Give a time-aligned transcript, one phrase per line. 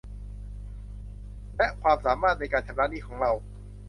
[1.57, 3.31] และความสามารถในการชำระหนี้ของเรา